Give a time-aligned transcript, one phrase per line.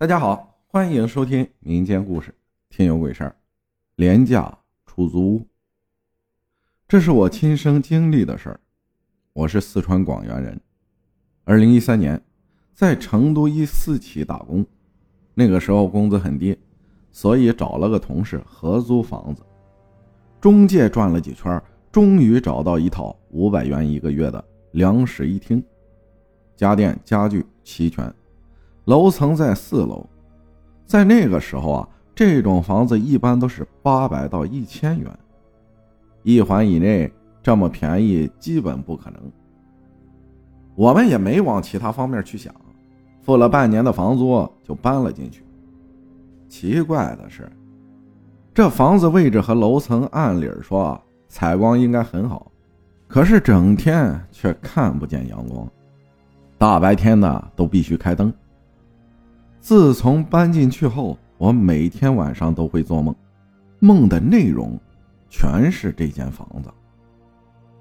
[0.00, 2.30] 大家好，欢迎收听民间故事
[2.70, 3.30] 《天有鬼事儿》。
[3.96, 5.46] 廉价出租屋，
[6.86, 8.60] 这是我亲身经历的事儿。
[9.32, 10.60] 我是四川广元人，
[11.42, 12.22] 二零一三年
[12.76, 14.64] 在成都一私企打工，
[15.34, 16.56] 那个时候工资很低，
[17.10, 19.42] 所以找了个同事合租房子。
[20.40, 21.60] 中介转了几圈，
[21.90, 25.60] 终于找到一套五百元一个月的两室一厅，
[26.54, 28.14] 家电家具齐全。
[28.88, 30.02] 楼层在四楼，
[30.86, 35.18] 在那个时候啊，这种房子一般都是八百到一千元，
[36.22, 37.12] 一环以内
[37.42, 39.20] 这么便宜基本不可能。
[40.74, 42.54] 我们也没往其他方面去想，
[43.20, 45.44] 付了半年的房租就搬了进去。
[46.48, 47.46] 奇怪的是，
[48.54, 50.98] 这房子位置和楼层按理说，
[51.28, 52.50] 采光应该很好，
[53.06, 55.70] 可是整天却看不见阳光，
[56.56, 58.32] 大白天的都必须开灯。
[59.60, 63.14] 自从搬进去后，我每天晚上都会做梦，
[63.80, 64.78] 梦的内容
[65.28, 66.70] 全是这间房子。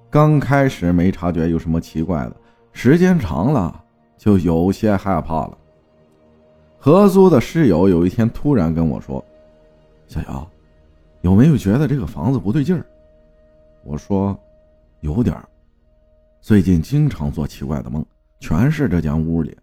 [0.09, 2.35] 刚开始没察觉有什么奇怪的，
[2.71, 3.83] 时间长了
[4.17, 5.57] 就有些害怕了。
[6.77, 9.23] 合租的室友有一天突然跟我说
[10.07, 10.49] ：“小姚，
[11.21, 12.85] 有没有觉得这个房子不对劲儿？”
[13.83, 14.37] 我说
[15.01, 15.47] ：“有点儿，
[16.41, 18.05] 最近经常做奇怪的梦，
[18.39, 19.55] 全是这间屋里。”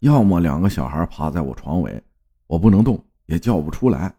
[0.00, 2.02] 要么两个小孩趴在我床尾，
[2.46, 4.10] 我不能动，也叫不出来；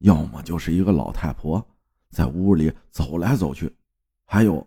[0.00, 1.66] 要么就是一个老太婆
[2.10, 3.74] 在屋里走来走去。
[4.26, 4.66] 还有，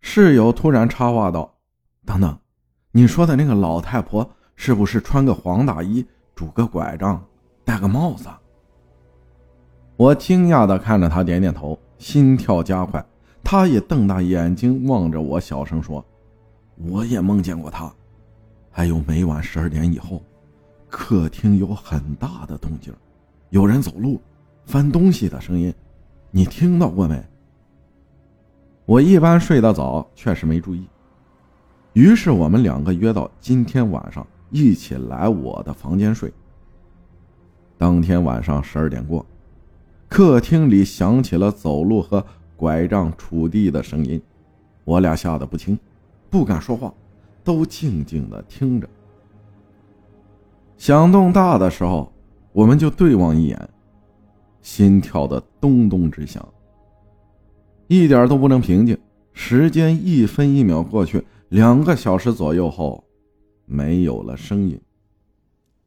[0.00, 1.50] 室友突然插话道
[2.04, 2.38] ：“等等，
[2.92, 7.24] 你说的那个老太婆是不是穿个黄大衣，拄个拐杖，
[7.64, 8.28] 戴个帽子？”
[9.96, 13.02] 我惊讶的看着他，点点头，心跳加快。
[13.42, 16.04] 他也瞪大眼睛望着我，小声说
[16.76, 17.90] ：“我也梦见过她。”
[18.76, 20.22] 还有每晚十二点以后，
[20.90, 22.92] 客厅有很大的动静，
[23.48, 24.20] 有人走路、
[24.66, 25.72] 翻东西的声音，
[26.30, 27.24] 你听到过没？
[28.84, 30.86] 我一般睡得早，确实没注意。
[31.94, 36.30] 于是我们两个约到今天晚上一起来我的房间睡。
[37.78, 39.24] 当天晚上十二点过，
[40.06, 42.22] 客厅里响起了走路和
[42.56, 44.20] 拐杖触地的声音，
[44.84, 45.78] 我俩吓得不轻，
[46.28, 46.92] 不敢说话。
[47.46, 48.88] 都静静的听着。
[50.76, 52.12] 响动大的时候，
[52.52, 53.68] 我们就对望一眼，
[54.60, 56.46] 心跳的咚咚直响，
[57.86, 58.98] 一点都不能平静。
[59.32, 63.04] 时间一分一秒过去，两个小时左右后，
[63.64, 64.80] 没有了声音，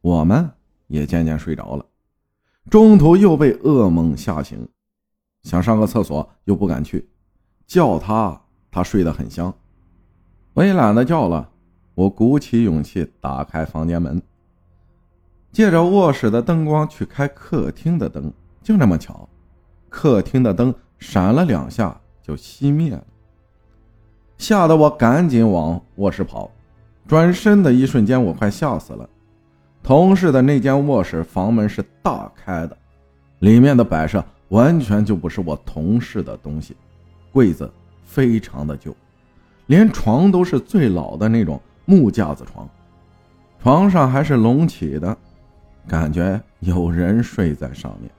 [0.00, 0.50] 我们
[0.86, 1.84] 也渐渐睡着了。
[2.70, 4.66] 中途又被噩梦吓醒，
[5.42, 7.06] 想上个厕所又不敢去，
[7.66, 8.40] 叫他，
[8.70, 9.52] 他睡得很香。
[10.54, 11.48] 我也懒得叫了，
[11.94, 14.20] 我鼓起勇气打开房间门，
[15.52, 18.32] 借着卧室的灯光去开客厅的灯。
[18.62, 19.28] 就这么巧，
[19.88, 23.02] 客厅的灯闪了两下就熄灭了，
[24.36, 26.50] 吓得我赶紧往卧室跑。
[27.06, 29.08] 转身的一瞬间，我快吓死了。
[29.82, 32.76] 同事的那间卧室房门是大开的，
[33.38, 36.76] 里面的摆设完全就不是我同事的东西，
[37.32, 37.68] 柜子
[38.04, 38.94] 非常的旧。
[39.70, 42.68] 连床都是最老的那种木架子床，
[43.62, 45.16] 床上还是隆起的，
[45.86, 48.10] 感觉有人睡在上面，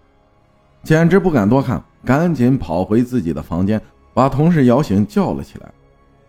[0.82, 3.82] 简直不敢多看，赶紧跑回自己的房间，
[4.14, 5.70] 把同事摇醒叫了起来，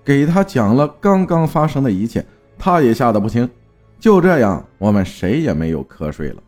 [0.05, 2.27] 给他讲了刚刚发生的一切，
[2.59, 3.49] 他也吓得不轻。
[4.01, 6.43] 就这样，我们谁也没有瞌睡了，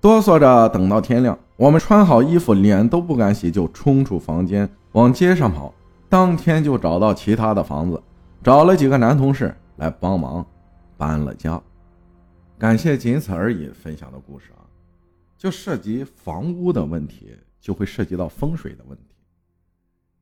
[0.00, 5.72] 哆嗦着等到天亮，我们穿好衣服，脸都不敢洗，就冲出房间往街上跑。
[6.12, 7.98] 当天就找到其他的房子，
[8.42, 10.46] 找了几个男同事来帮忙
[10.98, 11.58] 搬了家。
[12.58, 14.60] 感谢仅此而已分享的故事啊，
[15.38, 19.14] 就涉及房屋的问题，就会涉及到风水的问题。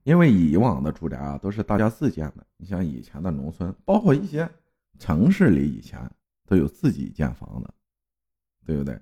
[0.04, 4.48] 因为以往的住宅啊都是大家自建的，你像以前的农村，包括一些
[4.96, 6.08] 城市里以前
[6.46, 7.74] 都有自己建房的，
[8.64, 8.96] 对不对？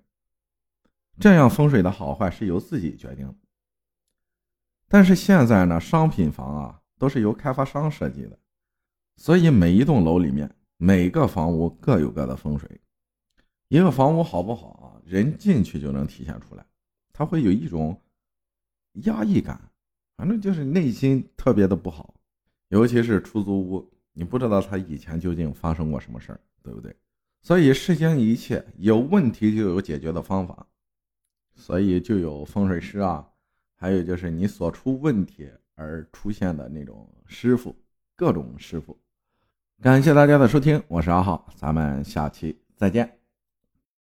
[1.20, 3.30] 这样风水的好坏是由自己决定。
[4.88, 8.38] 但是现在呢，商品房啊都是由开发商设计的，
[9.16, 12.80] 所以每一栋楼里面每个房屋各有各的风水。
[13.68, 16.64] 一个房屋好不好啊，人进去就能体现出来，
[17.12, 18.00] 他会有一种
[19.04, 19.60] 压抑感，
[20.16, 22.14] 反正就是内心特别的不好。
[22.68, 26.96] 尤其是出租屋，你不知道他以前究竟发生过什么事儿，对不对？
[27.42, 30.66] 所以世间一切有问题就有解决的方法，
[31.54, 33.28] 所以就有风水师啊。
[33.80, 37.74] 还有就是你所出问题而出现的那种师傅，
[38.16, 38.98] 各种师傅。
[39.80, 43.17] 感谢大家的收听，我是阿浩，咱们下期再见。